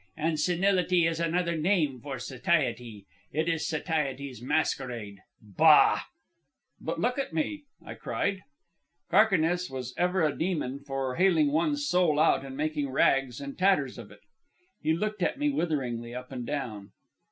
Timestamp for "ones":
11.51-11.87